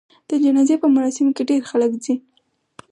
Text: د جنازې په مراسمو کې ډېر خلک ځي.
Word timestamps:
د 0.29 0.31
جنازې 0.43 0.75
په 0.81 0.87
مراسمو 0.95 1.35
کې 1.35 1.43
ډېر 1.49 1.61
خلک 1.69 1.91
ځي. 2.03 2.15